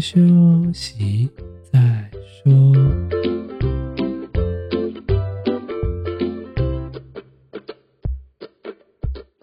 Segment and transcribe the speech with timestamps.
[0.00, 0.20] 休
[0.72, 1.28] 息
[1.72, 2.10] 再
[2.42, 2.72] 说。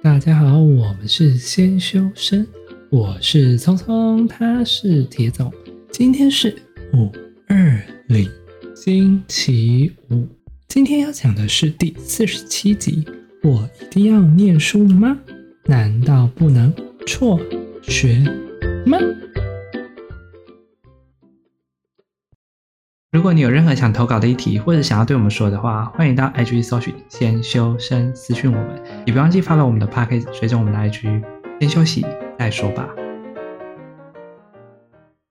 [0.02, 2.46] 大家好，我们是先修身，
[2.90, 5.52] 我是聪聪，他是铁总。
[5.92, 6.56] 今天是
[6.94, 7.12] 五
[7.48, 8.30] 二零，
[8.76, 10.28] 星期五。
[10.68, 13.06] 今天要讲的是第四十七集。
[13.42, 15.20] 我一定要念书吗？
[15.66, 16.74] 难道不能
[17.06, 17.40] 辍
[17.82, 18.20] 学
[18.86, 18.98] 吗？
[23.24, 31.24] 如果你有任何想投稿的议题，或者想要对我们说的话，欢迎到 IG 搜寻“先修身”私讯我们，也别忘记发到我们的 Podcast，随着我们的 IG。
[31.62, 32.06] 先休息
[32.38, 32.86] 再说吧。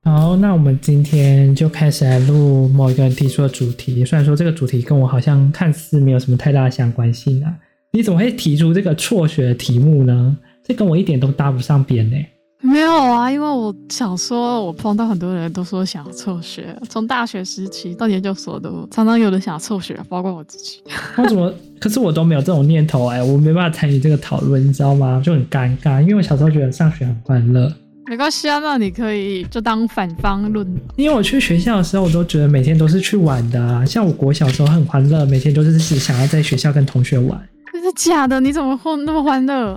[0.04, 4.02] 好，那我们今天就开始来录某一个人提出的主题。
[4.06, 7.54] 虽然说这个主题跟我好像看似没有什么太大的相关性啊，
[7.92, 10.34] 你怎么会提出这个辍学的题目呢？
[10.64, 12.16] 这跟我一点都搭不上边呢。
[12.64, 20.80] 没有啊，因为我想说，我碰到很多人都说想要辍学，从大学时期到研究所都常常有人想要辍学，包括我自己。
[21.18, 21.52] 我怎么？
[21.80, 25.20] 可是我都没有这种念头哎，我没办法参与这个讨论，你知道吗？
[25.24, 27.70] 就很尴尬，因为我小时候觉得上学很欢乐。
[28.06, 30.66] 没关系啊，那你可以就当反方论。
[30.96, 33.84] 因为我去学校的时候，我都觉得每天都是去玩的啊。
[33.84, 37.48] 像我国小的时候很欢乐，每天都是只想要在学校跟同学玩。
[37.72, 38.38] 真的假的？
[38.40, 39.74] 你怎么会那么欢乐？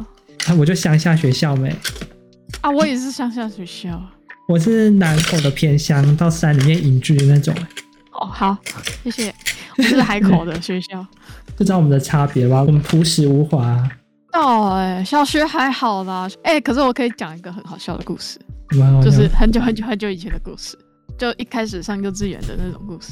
[0.48, 1.76] 啊，我就乡下学校没。
[2.66, 4.02] 啊，我也是乡下学校。
[4.48, 7.54] 我是南口的偏乡，到山里面隐居的那种。
[8.14, 8.58] 哦，好，
[9.04, 9.32] 谢谢。
[9.78, 11.06] 我是海口的学校。
[11.56, 12.64] 不知道我们的差别吧？
[12.64, 13.88] 我们朴实无华。
[14.34, 16.28] 哦，哎，小学还好啦。
[16.42, 18.40] 哎、欸，可是我可以讲一个很好笑的故事，
[19.04, 20.76] 就是很久很久很久以前的故事，
[21.20, 23.12] 就一开始上幼稚园的那种故事。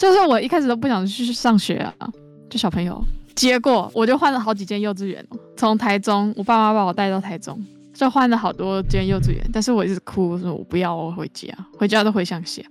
[0.00, 2.10] 就是我一开始都不想去上学啊，
[2.50, 3.00] 就小朋友。
[3.36, 5.24] 结果我就换了好几间幼稚园，
[5.56, 7.64] 从台中，我爸妈把我带到台中。
[8.00, 12.62] 就换了好多间幼稚园，但是我一直哭，说我不要，我回家，回家都回乡下。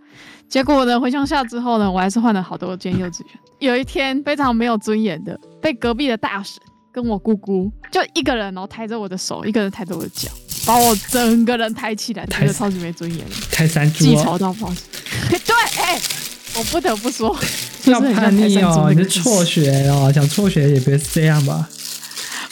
[0.48, 3.30] 结果呢，回乡下之后呢，我还是换了好多间幼稚园。
[3.60, 6.60] 有一天，非常没有尊严的，被隔壁的大婶
[6.92, 10.32] 跟我姑姑就一个人，然后抬着我的手，一个人抬着我的脚，
[10.66, 13.24] 把我整个人抬起来，抬得超级没尊严，
[13.54, 14.74] 抬三猪，记仇到爆。
[15.30, 16.02] 对，哎、欸，
[16.58, 17.38] 我不得不说，
[17.86, 21.70] 要叛逆哦，你是辍学哦，想辍学也别这样吧。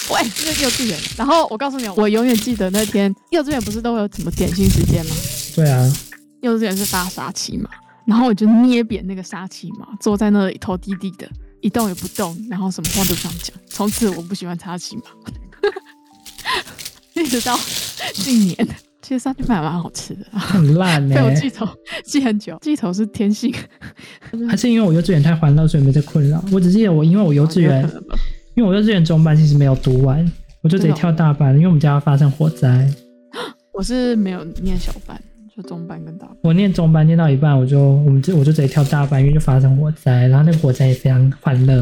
[0.09, 0.97] 喂，这是幼稚园。
[1.17, 5.11] 然后我告诉你，我永远记得那天幼稚园不是都会有什么点心时间吗？
[5.55, 5.93] 对啊，
[6.41, 7.69] 幼稚园是发沙琪玛，
[8.05, 11.29] 然后我就捏扁那个沙琪玛，坐在那里头低低的，
[11.61, 13.55] 一动也不动，然后什么话都不想讲。
[13.67, 15.03] 从此我不喜欢沙琪玛，
[17.21, 17.59] 一直到
[18.13, 18.67] 近年，
[19.01, 21.21] 其实沙琪玛蛮好吃的，很烂呢、欸。
[21.21, 21.67] 被我记仇
[22.05, 23.53] 记很久，记仇是天性，
[24.49, 26.41] 还是因为我幼稚园太欢乐，所以没这困扰？
[26.51, 27.89] 我只记得我因为我幼稚园。
[28.57, 30.19] 因为我幼稚园中班其实没有读完，
[30.63, 32.89] 我就直接跳大班，因为我们家要发生火灾。
[33.71, 35.15] 我是没有念小班，
[35.55, 36.35] 就中班跟大班。
[36.41, 41.79] 我念中班念到一半，我就我们就我就直接跳大班，因为就发生火灾，然后那个火灾也非常欢乐。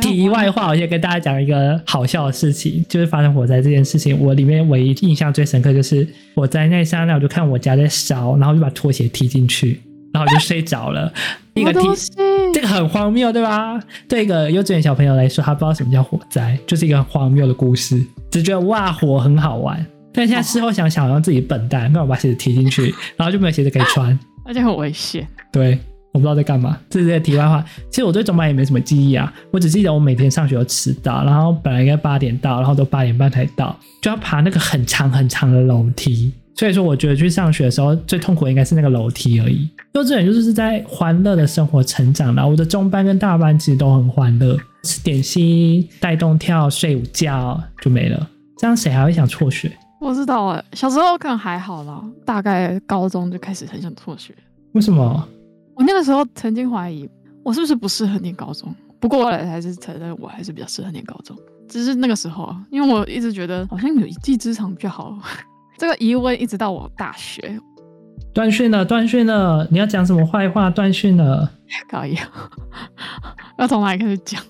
[0.00, 6.06] 题外话，我先跟大家讲一个好笑的事情，就是发生火灾这件事情，我里面唯一印象最深刻就是
[6.36, 9.80] 火灾那一刹那，我就看我家在烧，然后就把拖鞋踢进去。
[10.12, 11.12] 然后我就睡着了，
[11.54, 11.78] 一个题，
[12.49, 13.80] 这个很荒谬，对吧？
[14.08, 19.84] 对一个幼稚园小朋友来说，他不知道什么叫火灾，就是一个很荒谬的故事，只觉得哇，火很好玩。
[20.12, 25.26] 但现在事后想想，好像自己笨蛋，没有把鞋子踢进去， 然后就没有鞋子可以穿，而且很危险。
[25.52, 25.78] 对，
[26.12, 26.76] 我不知道在干嘛。
[26.90, 27.64] 这是这个题外话。
[27.90, 36.32] 其实我对中班也没什么记忆啊，我只记得我每天上学都迟到，然后本来应该八点到，然后都八点半才到，就要爬那个很长很长的楼梯。
[36.60, 39.66] 所以说，我觉得去上学的时候最痛苦的应该是那个楼梯而已。
[39.94, 42.46] 幼稚园就是在欢乐的生活成长的。
[42.46, 48.28] 我的中班跟大班其实都很欢乐，吃点心、带动跳、睡午觉就没了。
[48.58, 49.72] 这样谁还会想辍学？
[50.02, 54.34] 我知道哎，小时候可能还好啦，大概高中就开始很想辍学。
[54.72, 55.26] 为什么？
[55.76, 57.08] 我那个时候曾经怀疑
[57.42, 58.70] 我是不是不适合念高中，
[59.00, 61.34] 不过后来还是承认我还是比较适合念高中。
[61.66, 65.16] 只是那个时候啊，因为我一直觉得好像有一技之长比较好。
[65.80, 67.58] 这个疑问一直到我大学，
[68.34, 69.66] 断讯了，断讯了！
[69.70, 70.68] 你要讲什么坏话？
[70.68, 71.50] 断讯了，
[71.88, 72.18] 可以，
[73.56, 74.42] 要从哪里开始讲？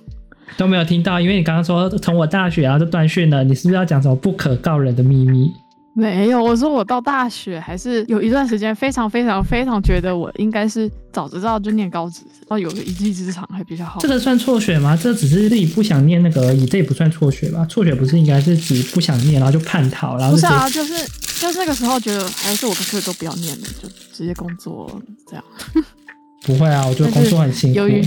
[0.56, 5.52] 都没有听到，因为你刚刚说从我大学然后就断讯了，你是不是要讲什么不可告人的秘密？
[5.92, 14.00] 没有，我说我到大学还是有一段时间非常非常非常觉得我应该是早知道就念高职，然后有个一技之长还比较好。
[14.00, 14.96] 这个算辍学吗？
[14.96, 17.66] 这只是自己不想念那个而已，这也不算辍学吧？
[17.68, 20.94] 辍学不是应该是指不想念，然后就叛逃，然后不是啊，就是
[21.40, 25.44] 就是那个时候觉得还是我干脆都不要念了，就直接工作这样。
[26.44, 27.78] 不会啊，我觉得工作很辛苦。
[27.78, 28.06] 由于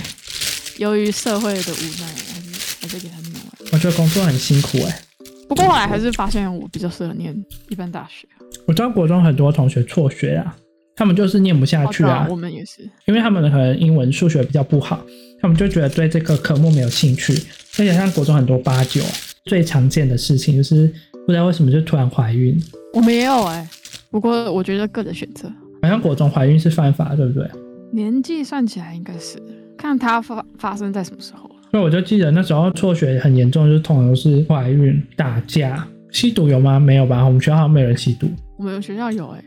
[0.78, 3.44] 由于社会的无奈，还是还是给他念完。
[3.72, 5.02] 我觉得工作很辛苦哎、欸。
[5.50, 7.36] 不过后来还是发现我比较适合念
[7.70, 8.28] 一般大学。
[8.68, 10.56] 我知道国中很多同学辍学啊，
[10.96, 12.26] 他们就是念不下去啊。
[12.26, 15.04] 哦、我们也是，因为他们可能英文、数学比较不好，
[15.42, 17.34] 他们就觉得对这个科目没有兴趣。
[17.34, 19.02] 而且像国中很多八九，
[19.46, 20.88] 最常见的事情就是
[21.26, 22.62] 不知道为什么就突然怀孕。
[22.94, 23.70] 我们也有哎、欸，
[24.12, 25.52] 不过我觉得个人选择。
[25.82, 27.50] 好像国中怀孕是犯法，对不对？
[27.92, 29.42] 年纪算起来应该是，
[29.76, 31.50] 看它发发生在什么时候。
[31.72, 36.80] 所以我就记得那时候辍学很严重，就是通常都是怀孕、打架、吸毒有吗？
[36.80, 37.26] 没有吧？
[37.26, 38.30] 我们学校好像没有人吸毒。
[38.58, 39.40] 我们学校有哎、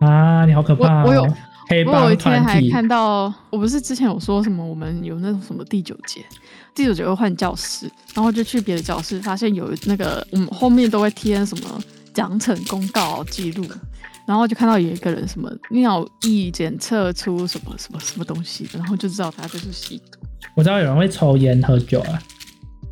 [0.00, 0.06] 欸。
[0.06, 1.04] 啊，你好可怕、哦！
[1.06, 1.22] 我，我有
[1.68, 2.04] 黑帮团体。
[2.04, 4.64] 我有一天还看到，我不是之前有说什么？
[4.64, 6.20] 我们有那种什么第九节，
[6.72, 11.80] 第九节会换教室，然后就去别的教室，发现有那个我们后面都会贴什么
[12.14, 13.64] 奖惩公告记录。
[14.24, 20.18] 然后就看到有一个人什么尿液检测出什么什么什么东西，然后就知道他就是吸毒。
[20.54, 22.22] 我知道有人会抽烟喝酒啊，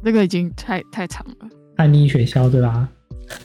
[0.04, 1.48] 这个已经太太长了。
[1.76, 2.88] 叛逆学校对吧？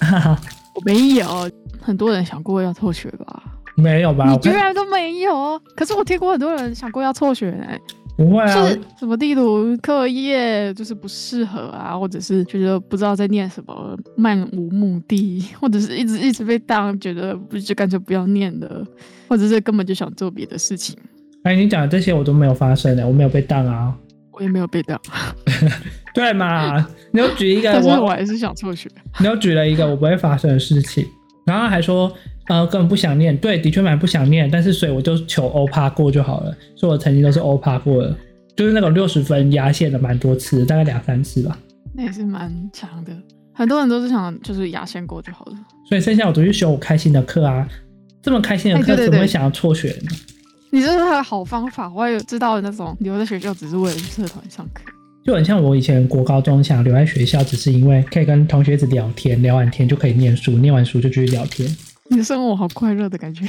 [0.76, 1.50] 我没有，
[1.80, 3.44] 很多人想过要辍学吧？
[3.76, 4.32] 没有吧？
[4.32, 5.62] 你居然都没有？
[5.76, 7.80] 可是我听过很多人想过要辍学呢、欸。
[8.18, 18.86] 不会啊，是什么地图课业就是不适合啊，或者是觉得不知道在念什么，漫无目的，或者是一直一直被当，觉得不就干脆不要念了，
[19.28, 20.96] 或者是根本就想做别的事情。
[21.44, 23.94] 哎，你讲的这些我都没有发生的，我没有被当啊，
[24.32, 25.00] 我也没有被当，
[26.16, 26.88] 对嘛？
[27.12, 28.90] 你又举一个， 但是我还是想辍学。
[29.20, 31.06] 你又举了一个我不会发生的事情，
[31.46, 32.12] 然后还说。
[32.48, 38.16] 呃，根本不想念，对，的确蛮不想念，但是所以我就求欧趴过就好了，所以我曾经都是欧趴过的，
[38.56, 41.58] 就是那种六十分压线的蛮多次，大概两三次吧。
[41.92, 43.12] 那也是蛮强的，
[43.52, 45.58] 很多人都是想就是压线过就好了。
[45.90, 47.68] 所以剩下我都去修我开心的课啊，
[48.22, 50.16] 这么开心的课，欸、怎么会想要辍学呢？
[50.70, 54.84] 你这是他的好方法，我也知道那种留在学校只是为了去社团上课，
[55.26, 61.68] 就很像我以前国高中想留在学校，只是因为可以跟同学子聊天，聊完天就可以念书，念完书就继续聊天。
[62.12, 63.44] 你的生活好快乐的感觉，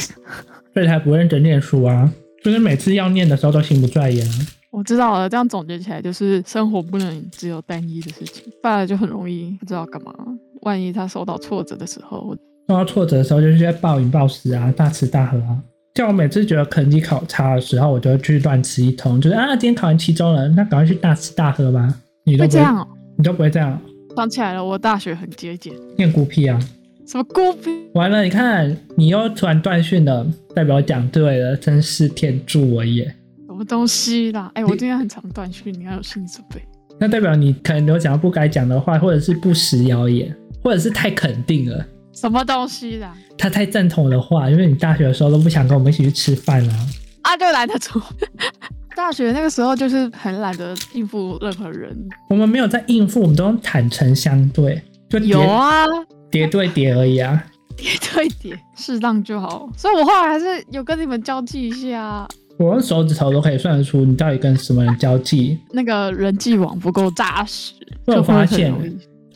[0.73, 2.11] 所以才不认真念书啊！
[2.43, 4.26] 就是每次要念的时候都心不在焉。
[4.70, 10.14] 我知道了，这样总结起来就是生活不能只有单一的事情，不然就很容易不知道干嘛。
[10.62, 12.34] 万一他受到挫折的时候，
[12.69, 15.61] 受到挫折的时候就是在暴饮暴食啊，大吃大喝啊。
[15.97, 21.89] 像我每次觉得成绩考差的时候，我就会去乱吃一通，就是啊，今天考完期中了，那赶快去大吃大喝吧。
[22.25, 22.87] 你都不会，会这样哦？
[23.17, 23.81] 你都不会这样？
[24.15, 26.61] 想起来了，我大学很节俭，念孤僻啊。
[27.07, 27.71] 什么孤僻？
[27.95, 33.05] 完了，你看你又突然断讯了，代表讲对了，真是天助我也。
[33.47, 34.51] 什么东西啦？
[34.53, 36.61] 哎、欸，我今天很常断讯，你要有心理准备。
[37.01, 41.87] 那代表你可能有讲到不该讲的话，或者是不实谣言，或者是太肯定了。
[42.17, 43.15] 什么东西啦？
[43.37, 46.87] 他太赞同我的话，因为你大学的时候都不想跟我们一起去吃饭啊。
[47.23, 48.01] 啊，就懒得出。
[48.97, 51.95] 大学那个时候就是很懒得应付任何人。
[52.31, 54.81] 我们没有在应付，我们都用坦诚相对。
[55.11, 55.85] 就有啊。
[56.31, 57.45] 叠对叠而已啊，
[57.77, 59.69] 叠对叠，适当就好。
[59.77, 62.27] 所以我后来还是有跟你们交际一下。
[62.59, 65.59] 我用手指头都可以算得出你到底跟什么人交际。
[65.73, 67.75] 那个人际网不够扎实。
[68.07, 68.73] 就发现，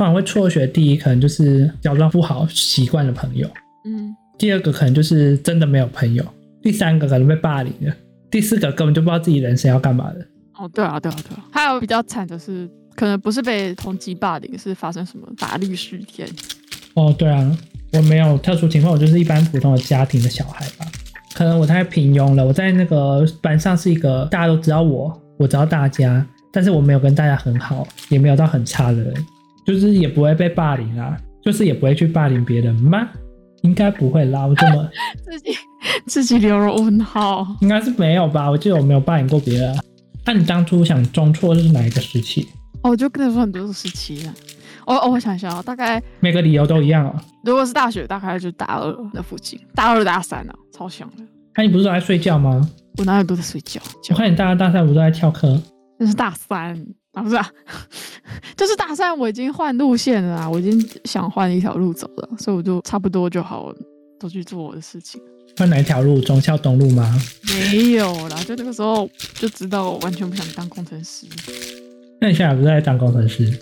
[0.00, 3.47] 通常会辍学，第一可能就是交到不好习惯的朋友。
[3.85, 4.17] 嗯。
[4.38, 6.25] 第二个可能就是真的没有朋友。
[6.62, 7.94] 第三个可能被霸凌了。
[8.31, 10.26] 第四个根本就不知道自己人生要干嘛的。
[10.55, 11.44] 哦，对啊，对啊，对啊。
[11.52, 12.67] 还有比较惨的是，
[12.97, 16.26] 可能不是被通缉霸凌，是发生什么法律事件。
[16.94, 17.55] 哦，对啊，
[17.93, 20.87] 我没有特殊情况，我就是一般普通的家庭的小孩吧。
[21.35, 29.26] 可能我太平庸了，我在那个班上是一个大家都知道我，我知道大家，但是我没有跟大家很好，也没有到很差的人，
[29.73, 33.09] 就是也不会被霸凌啊，就是也不会去霸凌别人吗？
[33.62, 34.89] 应该不会啦，我这么
[35.23, 35.50] 自己
[36.07, 38.50] 自己留了问号，应该是没有吧？
[38.50, 39.79] 我记得我没有霸凌过别人。
[40.27, 42.49] 那你当初想中辍是哪一个时期？
[42.83, 44.35] 哦，我就跟你说很多个时期啊。
[44.87, 47.23] 哦、哦、我想一下啊，大概每个理由都一样啊。
[47.45, 51.23] 如果是大学，大概就大二那附近，大二大三啊，超像的。
[51.55, 52.69] 那、啊、你不是都在睡觉吗？
[52.99, 53.81] 我哪有都在睡觉？
[54.09, 55.61] 我看你大二大三不是都在翘课？
[55.99, 56.75] 那是大三
[57.12, 57.50] 啊，不是啊，
[58.57, 63.75] 就是大三我已经换路线了啊，我已经想换一条路走了，所以我就差不多就好，
[64.19, 65.21] 都去做我的事情。
[65.59, 66.21] 换哪一条路？
[66.21, 67.21] 忠孝东路吗？
[67.49, 71.26] 没有啦，就那个时候就知道我完全不想当工程师。
[72.21, 73.52] 那你现在不是在当工程师？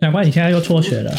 [0.00, 1.12] 难怪你现在又辍学了，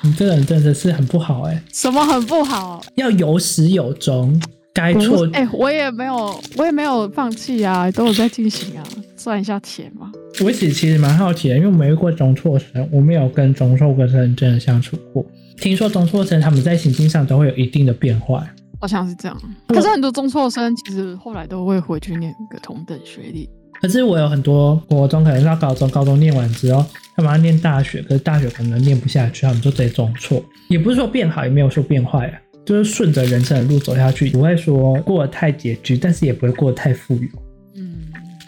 [0.00, 1.62] 你这个人真的是很不好哎、欸。
[1.72, 2.82] 什么很不好？
[2.94, 4.40] 要有始有终，
[4.72, 8.84] 该辍哎，我也没有，我也没有放弃啊，都有在进行啊，
[9.16, 10.10] 赚一下钱嘛。
[10.44, 15.24] 我其实其实蛮好奇的，因为我没遇过中辍生，我没有跟中辍生真的相处过。
[15.56, 18.46] 听说中辍生他们在行径上都会有一定的变化，
[18.78, 19.36] 好像是这样。
[19.68, 23.48] 可是很多中辍生其实后来都会回去念一个同等学历。
[23.80, 30.42] 可是我有很多国中可能到高中，高中念完之后，他们要念大学，可是大学可能念不下去，他们就直接中辍。
[30.68, 37.28] 也不是说变好，也没有说变坏啊，就是顺着人生的路走下去，不会说过得太拮据，但是也不会过得太富有。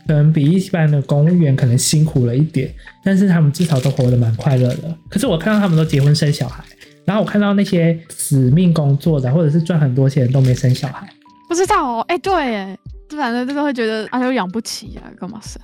[0.08, 2.74] 嗯，可能比一般的公务员可能辛苦了一点，
[3.04, 4.96] 但是他们至少都活得蛮快乐的。
[5.08, 6.64] 可是我看到他们都结婚生小孩，
[7.04, 11.08] 然后我看到那些死命工作的或者是赚很多钱都没生小孩，
[11.48, 12.04] 不知道哦。
[12.08, 12.78] 哎、欸，对，哎，
[13.10, 15.60] 反正就是会觉得啊，又养不起啊，干嘛生？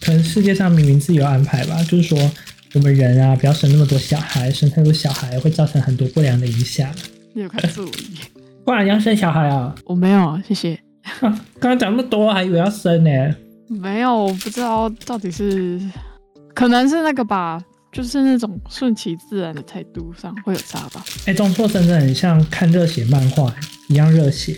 [0.00, 2.18] 可能世界上明明自有安排吧，就是说
[2.74, 6.88] 我们人啊，不要生那么多小孩，生太多小孩会造成很多不良的影响。
[7.34, 7.92] 你有看注意？
[8.64, 9.74] 不然你要生小孩啊？
[9.84, 10.74] 我没有，谢谢。
[11.20, 11.20] 啊、
[11.58, 13.10] 刚刚讲那么多，还以为要生呢。
[13.68, 15.80] 没有，我不知道到底是，
[16.54, 21.04] 可能是那个吧，就是那种顺其自然的态度上会有差吧。
[21.20, 23.54] 哎、欸，中辍真的很像看热血漫画
[23.88, 24.52] 一样热血，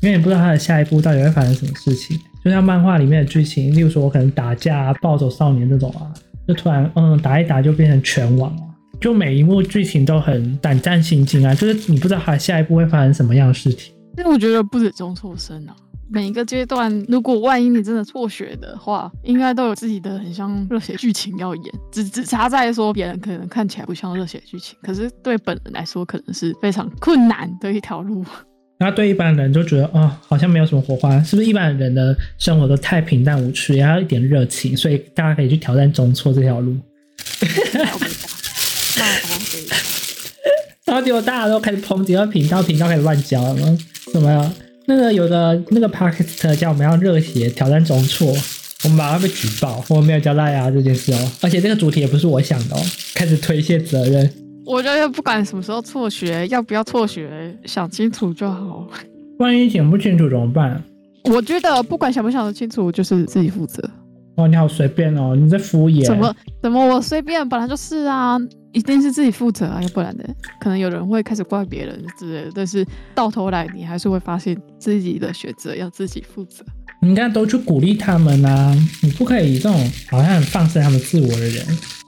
[0.00, 2.18] 因为你不知道他的下一步到底会发生什么事情。
[2.44, 6.14] 就像漫画里面的剧情，例如说我可能打架、暴走少年这种啊，
[6.46, 8.56] 就突然嗯打一打就变成拳王。
[9.00, 13.92] 就每一幕剧情都很胆战心惊啊，就是你不知道他下一步会发生什么样的事情。
[14.16, 15.76] 因为我觉得不止中辍生啊，
[16.08, 28.24] 每一个阶段，如果万一你真的辍学的话，应该都有自己的很像热血剧情要演，只只差在说别人可能看起来不像热血剧情，可是对本人来说可能是非常困难的一条路。
[28.78, 31.48] 然后对一般人就觉得哦，好像没有什么火花，是不是？
[31.48, 36.76] 一般人的生活都太平淡无趣，也要一点热情，所以大家可以去挑战中辍这条路。
[40.84, 43.78] 然后结果大家都开始抨击，然后频道频道开始乱教了，
[44.12, 44.52] 怎么呀？
[44.88, 48.28] 那个有的那个 p a r k e 叫我们要热血挑战中错，
[48.84, 51.32] 我们马上被举报，我们没有交代啊这件事哦。
[51.42, 52.80] 而且这个主题也不是我想的哦，
[53.14, 54.30] 开始推卸责任。
[54.64, 58.88] 我觉得不管什么时候辍学，要不要辍学，想清楚就好。
[59.38, 60.82] 万一想不清楚怎么办？
[61.24, 63.82] 我觉得不管想不想得清楚，就是自己负责。
[64.36, 66.04] 哦，你好随便哦，你在敷衍。
[66.04, 67.46] 怎么怎么我随便？
[67.48, 68.38] 本来就是啊，
[68.72, 70.24] 一定是自己负责啊，要不然呢？
[70.60, 76.64] 可能有人会开始怪别人之类的，但是到头来你还是会发现自己的选择要自己负责。
[77.00, 81.66] 你应该都去鼓励他们啊，你不可以这种好像很放肆他们自我的人。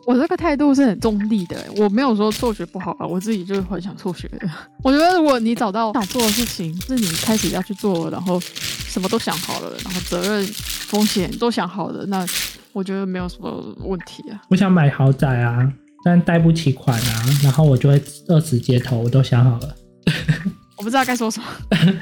[0.09, 4.49] 我这个态度是很中立的，我没有说辍学不好啊，我自己就是很想辍学的。
[4.83, 12.25] 我觉得如果你找到想做的事情，是你开始要去做，然后什么都想好了，然后责任、风险都想好了，那
[12.73, 14.41] 我觉得没有什么问题啊。
[14.49, 15.71] 我想买豪宅啊，
[16.03, 19.77] 但贷不起款啊，然后我就会饿死街头，我都想好了。
[20.79, 21.47] 我不知道该说什么。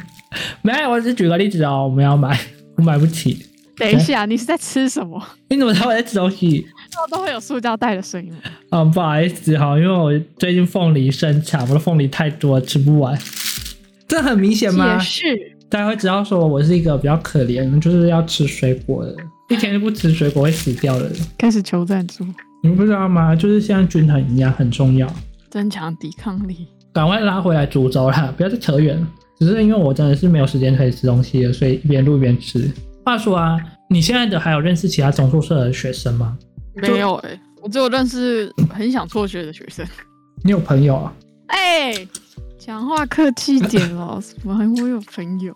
[0.63, 2.39] 没有，我只举个例子哦，我们要买，
[2.77, 3.45] 我买不起。
[3.79, 5.23] 等一下，你是在吃什么？
[5.51, 6.67] 你怎么知道我在吃东西？
[7.11, 8.33] 都会有塑胶袋的声音。
[8.71, 13.17] 嗯，不好意思哈，因为我最近凤梨生产，我的凤梨太多，吃不完。
[14.09, 14.95] 这很明显吗？
[14.95, 15.57] 也是。
[15.69, 19.15] 大家会知道说我是一个比较可怜，就是要吃水果的，
[19.51, 21.13] 一天不吃水果会死掉的人。
[21.37, 22.25] 开始求赞助。
[22.63, 23.35] 你们不知道吗？
[23.35, 25.13] 就是像均衡营养很重要，
[25.51, 26.69] 增强抵抗力。
[26.93, 29.07] 赶快拉回来煮粥啦，不要再扯远了。
[29.39, 32.71] 只是因为我真的是没有时间可以吃东西了，所以一边录一边吃。
[33.07, 33.57] 话说啊，
[33.89, 36.37] 你现在的还有认识其他中辍社的学生吗？
[36.75, 39.87] 没有哎、欸，我只有认识很想辍学的学生。
[40.43, 41.15] 你有朋友啊？
[41.47, 42.09] 哎、欸，
[42.59, 44.19] 讲话客气点哦。
[44.21, 44.59] 什么？
[44.83, 45.55] 我有朋友？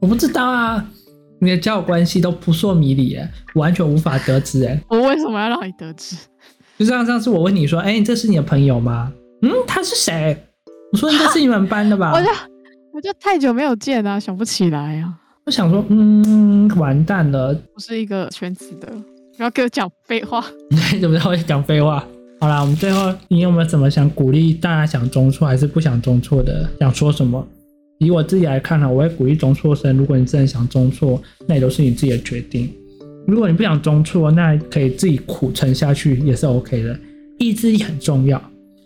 [0.00, 0.82] 我不知道啊。
[1.38, 4.80] 你的交友关系都扑朔迷离哎，完全无法得知哎。
[4.88, 6.16] 我为什么要让你得知？
[6.78, 9.12] 就像上次我问你说，哎、欸，这是你的朋友吗？
[9.42, 10.34] 嗯，他是谁？
[10.92, 12.12] 我说应该是你们班的吧。
[12.14, 12.28] 我就
[12.94, 15.12] 我就太久没有见啊，想不起来啊。
[15.46, 18.88] 我想说，嗯，完蛋了，不是一个圈子的，
[19.36, 20.44] 不要给我讲废话。
[20.92, 22.04] 你怎么会讲废话？
[22.40, 26.68] 好啦，我们最后，你有没有什么想鼓励大家想中辍还是不想中辍的？
[26.80, 27.46] 想说什么？
[27.98, 29.96] 以我自己来看呢，我会鼓励中辍生。
[29.96, 32.68] 如果你真的想中辍，那也都是你自己的决定。
[33.28, 36.98] 如果你不想中辍，那可以自己苦撑下去也是 OK 的。
[37.38, 38.42] 意志力很重要，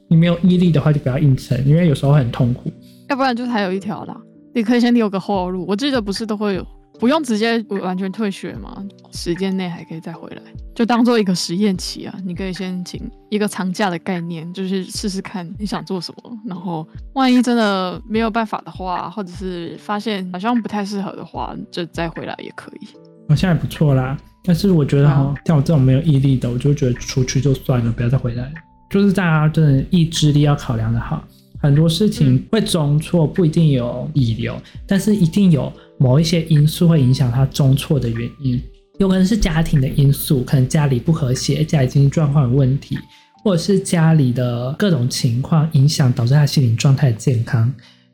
[0.08, 2.70] 你没有毅力的话，就不要硬撑，因为有时候很痛苦。
[3.08, 4.14] 要不然就是还有一条啦。
[4.54, 5.64] 你可以先留个后路。
[5.66, 6.66] 我记得不是都会有，
[6.98, 8.84] 不用直接完全退学吗？
[9.12, 10.42] 时间内还可以再回来，
[10.74, 12.14] 就当做一个实验期啊。
[12.24, 16.38] 你可以先请一个长假的概念，就是试试看你想做什么。
[16.46, 22.88] 然后万一真的没有办法的话，或者是发现好像不太适合的话，就再回来也可以。
[23.28, 24.16] 好像也不错啦。
[24.42, 28.52] 但是我觉得哈，像我这种没有毅力的，我就觉得出去就算了，不要再回来了。
[28.88, 31.22] 就是大家真的意志力要考量的好。
[31.60, 38.60] 很多事情会中错，不一定有遗留，但是一定有某一些因素会影响他中错的原因。
[38.98, 42.98] 有可能是家庭的因素，可能家里不和谐，家里经济状况有问题，
[43.44, 47.72] 或者是家里的各种情况影响，导致他心理状态健康。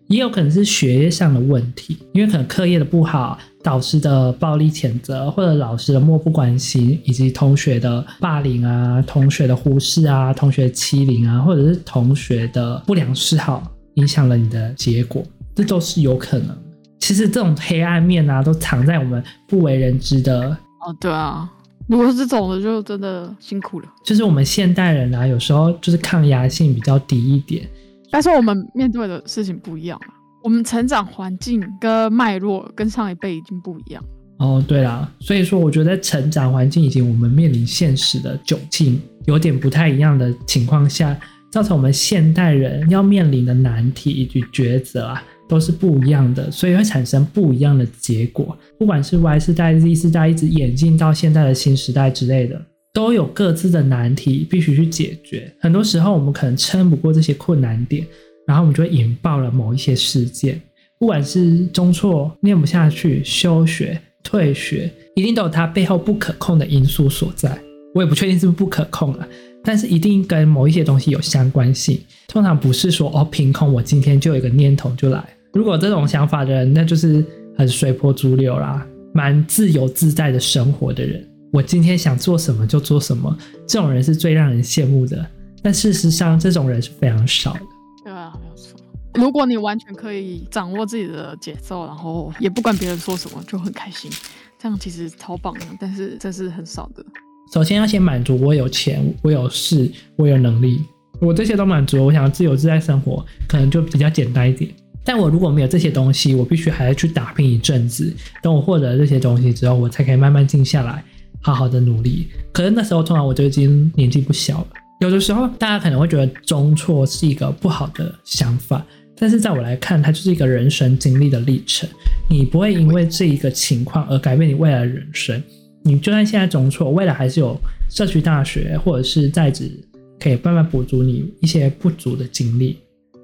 [0.09, 13.63] 也有可能是学业上的问题，因为可能课业的不好，导师的暴力谴责，或者老师的漠不关心，以及同学的霸凌啊，同学的忽视啊，同学的欺凌啊，或者是同学的不良嗜好，
[13.95, 15.23] 影响了你的结果。
[15.55, 16.57] 这都是有可能。
[17.01, 20.51] 其实这种黑暗面啊，都藏在我们不为人知的。
[20.87, 21.51] 哦，对啊，
[21.89, 23.87] 如果是这种的，就真的辛苦了。
[24.05, 27.69] 就是我们现代人啊，有时候就是抗压性比较低一点。
[28.11, 34.03] 但是我们面对的事情不一样了，我们成长环境跟脉络跟上一辈已经不一样。
[34.39, 41.19] 哦，对啦，所以说我觉得成长环境以及我们面临现实的窘境有点不太一样的情况下，
[41.51, 48.57] 造成我们现代人要面临的难题以及抉择啊，都是不一样的，所以会产生不一样的结果。
[48.79, 52.61] 不管是 Y 世代、Z 世代，一直演进到现在的新时代之类的，
[52.97, 55.53] 都有各自的难题必须去解决。
[55.61, 58.07] 很多时候我们可能撑不过这些困难点，
[58.47, 60.59] 然后我们就会引爆了某一些事件，
[60.99, 64.01] 不管是中辍、念不下去、休学。
[64.23, 67.57] 退学一定都有它背后不可控的因素所在，
[67.95, 69.29] 我也不确定是不是不可控了，
[69.63, 72.01] 但是一定跟某一些东西有相关性。
[72.27, 75.23] 通常不是说哦，凭空我今天就有一个念头就来。
[75.53, 77.25] 如果这种想法的人，那就是
[77.59, 81.25] 很随波逐流啦，蛮自由自在的生活的人。
[81.53, 83.37] 我今天想做什么就做什么，
[83.67, 85.25] 这种人是最让人羡慕的。
[85.63, 87.61] 但事实上，这种人是非常少的。
[88.05, 88.79] 对啊，没有错。
[89.15, 94.11] 如果你完全可以掌握自己的节奏，然后也不管别人说什么，就很开心，
[94.59, 95.61] 这样其实超棒的。
[95.81, 97.05] 但是这是很少的。
[97.53, 100.85] 首先要先满足我有钱，我有势，我有能力，
[101.21, 104.71] 我这些都满足，我想要自由自在生活，可能就比较简单一点。
[105.03, 108.15] 但我如果没有这些东西，我必须还要去打拼一阵子。
[108.43, 111.05] 等我获得这些东西之后，我才可以慢慢静下来，
[111.47, 112.27] 好好的努力。
[112.53, 114.67] 可是那时候通常我就已经年纪不小了。
[114.99, 118.85] 有的时候大家可能会觉得中辍是一个不好的想法。
[119.17, 121.89] 但是在我来看，它就是一个人生经历的历程。
[122.29, 125.41] 你不会因为这一个情况而改变你未来的人生。
[125.85, 127.57] 你就算现在中辍，未来还是有
[127.89, 129.71] 社区大学或者是在职
[130.19, 132.77] 可以慢慢补足你一些不足的经历，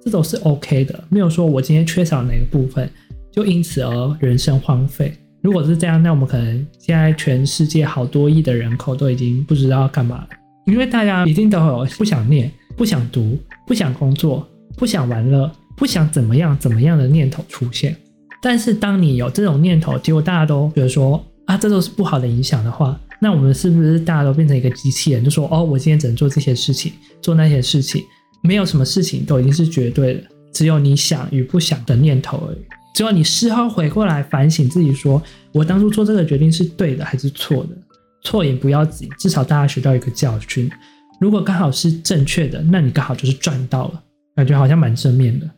[0.05, 1.03] 这都是 OK 的。
[1.09, 2.89] 没有说我今天缺少哪个部分，
[3.33, 5.13] 就因此而人生荒废。
[5.43, 10.29] 如果是这样，那我们可能现在全世界好多亿的人口都已经不知道干嘛了，
[10.67, 15.51] 因为大家一定都有不想念、不想读、不想工作、不想玩乐。
[15.75, 17.97] 不想怎么样怎么样的念头出现，
[18.43, 28.05] 但是当你有这种念头，结果大家都觉得说啊，这都是不好的影响的话，那我们是不是大家都变成一个机器人，就说哦，我今天只能做这些事情，做那些事情，
[28.43, 32.59] 没有什么事情都已经是绝对的，只有你想与不想的念头而已。
[32.95, 37.71] 只有你事后回过来反省自己说，说我当初做这个决定是对的还是错的？
[38.23, 40.71] 错也不要紧，至少大家学到一个教训。
[41.21, 44.03] 如果刚好是正确的，那你刚好就是赚到了，
[44.37, 45.49] 感觉好像蛮正面的。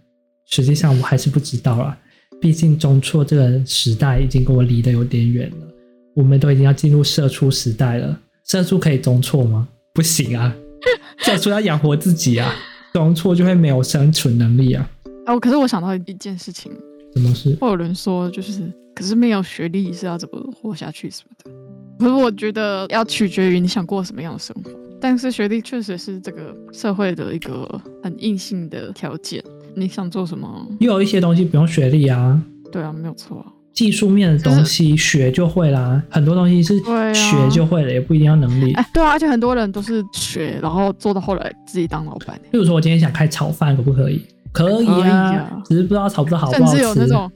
[0.51, 1.97] 实际上我还是不知道啦，
[2.40, 5.66] 毕竟中辍这个时代已经跟我离得有点远了。
[6.14, 9.66] 我们都已经要进入社畜时代了，社畜可以中辍吗？
[9.92, 10.55] 不行啊，
[11.18, 12.55] 社畜要养活自己啊，
[12.92, 14.88] 中辍就会没有生存能力啊。
[15.27, 16.70] 哦，可是我想到一件事情，
[17.14, 17.57] 什么事？
[17.61, 18.62] 会有人说，就是
[18.94, 21.50] 可是没有学历是要怎么活下去什么的。
[21.98, 24.70] 可是我觉得要取决于你想过什么样的生活。
[25.00, 29.42] 但是学历确实是这个社会的一个很硬性的条件。
[29.77, 30.48] 你想做什么？
[30.81, 32.40] 又有一些东西不用学历啊。
[32.72, 33.44] 对啊，没有错。
[33.72, 36.79] 技术面的东西学就会啦，很多东西是
[37.12, 38.72] 学就会了，也不一定要能力。
[38.74, 42.40] 哎，对啊，而且很多人都是学，然后做到后来自己当老板。
[42.53, 44.22] 比如说，我今天想开炒饭，可不可以？
[44.55, 46.79] 可以啊，只是不知道炒不知道好不好吃。
[46.79, 47.31] 甚至有那种，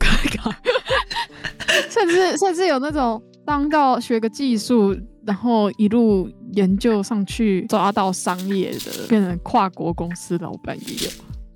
[1.90, 11.10] 甚至甚至有那种当到学个技术，然后一路研究上去，抓到商业的，变成跨国公司老板也有。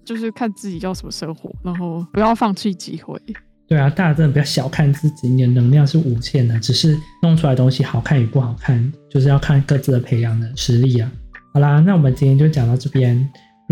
[0.04, 3.16] 就是看自己要什么生活，然后不要放弃机会。
[3.68, 11.08] 对啊，大家真的不要小看自己，你的能量是无限的，只是弄出来的东西好看与不好看，就是要看各自的培养的实力啊。
[11.54, 13.16] 好啦，那我们今天就讲到这边。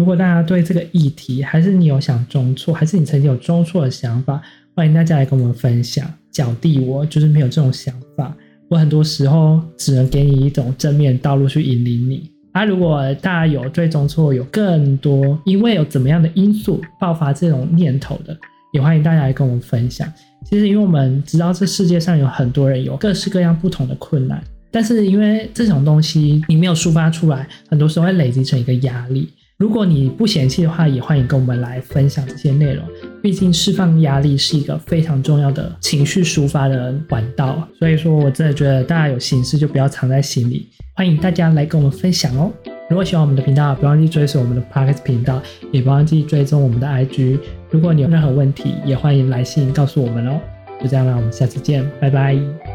[0.01, 4.41] 如果大家对这个议题，还是你有想中辍，还是你曾经有中错的想法，
[4.75, 6.11] 欢迎大家来跟我们分享。
[6.33, 8.35] 小弟我就是没有这种想法，
[8.71, 12.31] 我很多时候只能给你一种正面道路去引领你。
[12.53, 18.35] 啊，如果大家有对中辍有更多，因为有怎么样的因素爆发这种念头的，
[18.73, 20.11] 也欢迎大家来跟我们分享。
[20.47, 29.29] 其实，因为我们知道这世界上有很多人有各式各样不同的困难，但是因为这种东西你没有抒发出来，很多时候会累积成一个压力。
[29.61, 32.83] 如果你不嫌弃的话，也欢迎跟我们来分享这些内容。
[33.23, 42.51] 毕竟释放压力是一个非常重要的情绪抒发的管道，所以说我真的觉得大家有心事就不要藏在心里，欢迎大家来跟我们分享哦。
[42.89, 47.39] 如果喜欢我们的频道，不要忘记追随我们的 Podcast 频道，也不忘记追踪我们的 IG。
[47.71, 50.41] 如果你有任何问题，也欢迎来信告诉我们哦。
[50.81, 52.70] 就这样啦，我们下次见，拜拜。